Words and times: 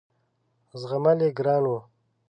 زغمل 0.81 1.17
یې 1.25 1.29
ګران 1.37 1.63
وه. 1.69 1.79